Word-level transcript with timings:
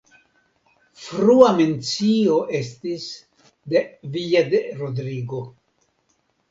Frua 1.01 1.49
mencio 1.59 2.39
estis 2.61 3.07
de 3.75 3.85
Villa 4.19 4.45
de 4.57 4.65
Rodrigo. 4.83 5.49